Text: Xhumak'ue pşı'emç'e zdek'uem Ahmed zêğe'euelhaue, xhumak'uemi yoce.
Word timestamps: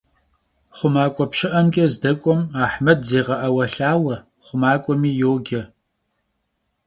Xhumak'ue 0.77 1.25
pşı'emç'e 1.31 1.85
zdek'uem 1.93 2.41
Ahmed 2.65 2.99
zêğe'euelhaue, 3.09 4.15
xhumak'uemi 4.45 5.11
yoce. 5.19 5.61